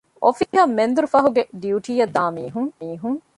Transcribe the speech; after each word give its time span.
އޮފީހަށް 0.23 0.73
މެންދުރުފަހުގެ 0.77 1.43
ޑިޔުޓީއަށް 1.61 2.13
ދާމީހުން 2.15 3.19